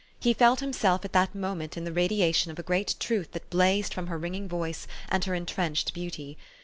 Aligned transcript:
He 0.19 0.33
felt 0.33 0.63
him 0.63 0.73
self 0.73 1.05
at 1.05 1.13
that 1.13 1.35
moment 1.35 1.77
in 1.77 1.83
the 1.83 1.93
radiation 1.93 2.49
of 2.51 2.57
a 2.57 2.63
great 2.63 2.95
truth 2.99 3.33
that 3.33 3.51
blazed 3.51 3.93
from 3.93 4.07
her 4.07 4.17
ringing 4.17 4.47
voice 4.49 4.87
and 5.09 5.23
her 5.25 5.35
intrenched 5.35 5.93
beauty. 5.93 6.39